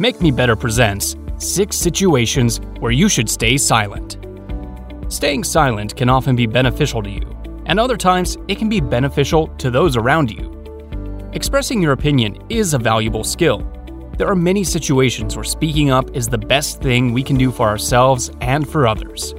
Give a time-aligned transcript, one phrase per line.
[0.00, 4.16] Make Me Better presents Six Situations Where You Should Stay Silent.
[5.12, 7.36] Staying silent can often be beneficial to you,
[7.66, 11.28] and other times it can be beneficial to those around you.
[11.34, 13.58] Expressing your opinion is a valuable skill.
[14.16, 17.68] There are many situations where speaking up is the best thing we can do for
[17.68, 19.34] ourselves and for others.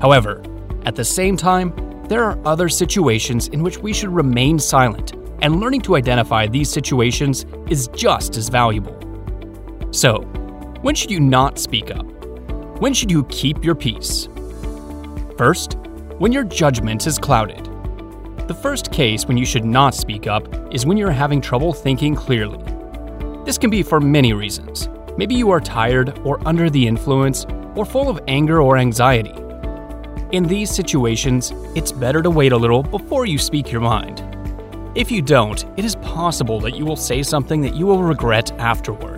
[0.00, 0.44] However,
[0.84, 1.74] at the same time,
[2.08, 6.70] there are other situations in which we should remain silent, and learning to identify these
[6.70, 8.96] situations is just as valuable.
[9.94, 10.22] So,
[10.82, 12.04] when should you not speak up?
[12.80, 14.28] When should you keep your peace?
[15.38, 15.74] First,
[16.18, 17.64] when your judgment is clouded.
[18.48, 22.16] The first case when you should not speak up is when you're having trouble thinking
[22.16, 22.58] clearly.
[23.44, 24.88] This can be for many reasons.
[25.16, 29.34] Maybe you are tired or under the influence or full of anger or anxiety.
[30.32, 34.24] In these situations, it's better to wait a little before you speak your mind.
[34.96, 38.50] If you don't, it is possible that you will say something that you will regret
[38.58, 39.13] afterward.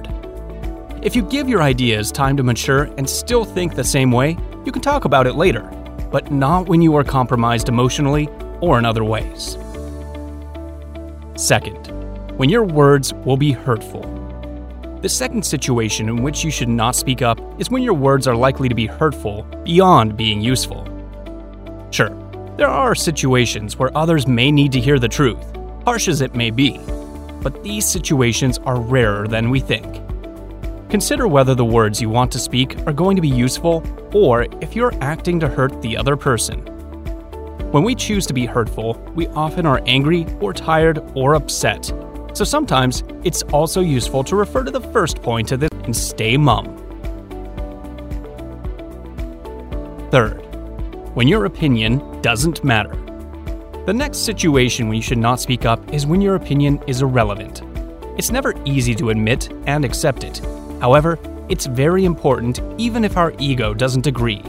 [1.06, 4.72] If you give your ideas time to mature and still think the same way, you
[4.72, 5.62] can talk about it later,
[6.10, 8.28] but not when you are compromised emotionally
[8.60, 9.56] or in other ways.
[11.36, 11.86] Second,
[12.38, 14.02] when your words will be hurtful.
[15.00, 18.34] The second situation in which you should not speak up is when your words are
[18.34, 20.88] likely to be hurtful beyond being useful.
[21.92, 22.10] Sure,
[22.56, 26.50] there are situations where others may need to hear the truth, harsh as it may
[26.50, 26.80] be,
[27.42, 30.02] but these situations are rarer than we think.
[30.96, 34.74] Consider whether the words you want to speak are going to be useful or if
[34.74, 36.60] you're acting to hurt the other person.
[37.70, 41.92] When we choose to be hurtful, we often are angry or tired or upset.
[42.32, 46.38] So sometimes it's also useful to refer to the first point of this and stay
[46.38, 46.64] mum.
[50.10, 50.40] Third,
[51.14, 52.96] when your opinion doesn't matter.
[53.84, 57.60] The next situation when you should not speak up is when your opinion is irrelevant.
[58.16, 60.40] It's never easy to admit and accept it,
[60.80, 64.42] However, it's very important even if our ego doesn't agree.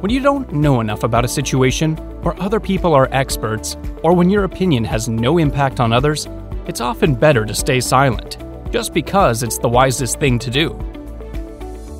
[0.00, 4.28] When you don't know enough about a situation, or other people are experts, or when
[4.30, 6.26] your opinion has no impact on others,
[6.66, 8.38] it's often better to stay silent,
[8.70, 10.78] just because it's the wisest thing to do.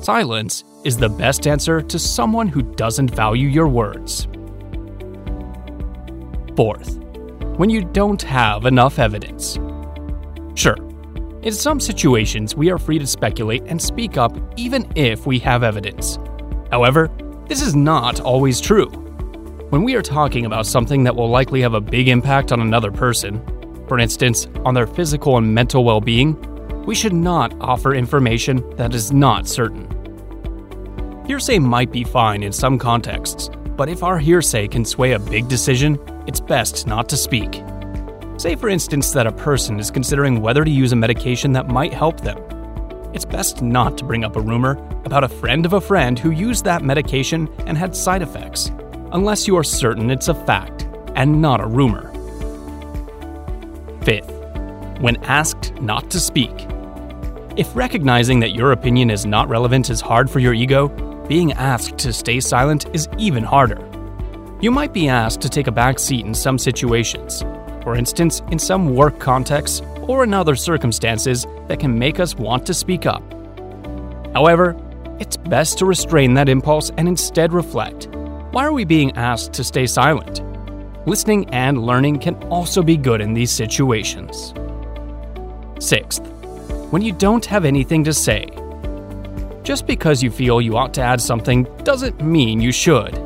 [0.01, 4.27] Silence is the best answer to someone who doesn't value your words.
[6.55, 6.97] Fourth,
[7.57, 9.59] when you don't have enough evidence.
[10.55, 10.77] Sure,
[11.47, 15.63] in some situations, we are free to speculate and speak up even if we have
[15.63, 16.19] evidence.
[16.71, 17.09] However,
[17.47, 18.87] this is not always true.
[19.69, 22.91] When we are talking about something that will likely have a big impact on another
[22.91, 23.41] person,
[23.87, 26.35] for instance, on their physical and mental well being,
[26.85, 29.87] we should not offer information that is not certain.
[31.27, 35.47] Hearsay might be fine in some contexts, but if our hearsay can sway a big
[35.47, 35.97] decision,
[36.27, 37.63] it's best not to speak.
[38.37, 41.91] Say, for instance, that a person is considering whether to use a medication that might
[41.91, 42.37] help them.
[43.11, 44.73] It's best not to bring up a rumor
[45.05, 48.71] about a friend of a friend who used that medication and had side effects,
[49.11, 52.11] unless you are certain it's a fact and not a rumor.
[54.03, 54.31] Fifth,
[54.99, 56.67] when asked not to speak.
[57.55, 60.89] If recognizing that your opinion is not relevant is hard for your ego,
[61.27, 63.83] being asked to stay silent is even harder.
[64.61, 67.43] You might be asked to take a back seat in some situations,
[67.87, 72.65] for instance, in some work contexts or in other circumstances that can make us want
[72.65, 73.23] to speak up.
[74.33, 74.75] However,
[75.21, 78.09] it's best to restrain that impulse and instead reflect
[78.51, 80.41] why are we being asked to stay silent?
[81.07, 84.53] Listening and learning can also be good in these situations.
[85.79, 86.27] Sixth,
[86.91, 88.49] when you don't have anything to say.
[89.63, 93.17] Just because you feel you ought to add something doesn't mean you should.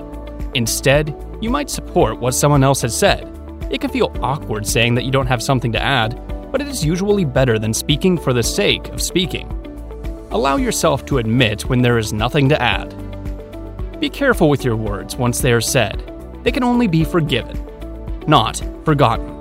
[0.54, 3.31] Instead, you might support what someone else has said
[3.72, 6.20] it can feel awkward saying that you don't have something to add,
[6.52, 9.48] but it is usually better than speaking for the sake of speaking.
[10.32, 12.94] Allow yourself to admit when there is nothing to add.
[14.02, 16.04] Be careful with your words once they are said.
[16.44, 17.58] They can only be forgiven,
[18.28, 19.41] not forgotten.